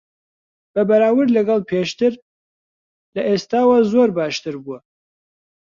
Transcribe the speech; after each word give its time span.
بە 0.73 0.81
بەراورد 0.89 1.29
لەگەڵ 1.37 1.59
پێشتر، 1.69 2.13
لە 3.15 3.21
ئێستاوە 3.29 3.77
زۆر 3.91 4.09
باشتر 4.17 4.55
بووە. 4.63 4.79